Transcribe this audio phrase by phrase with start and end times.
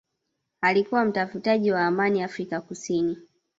[0.61, 3.17] alikuwa mtafutaji wa amani Afrika Kusini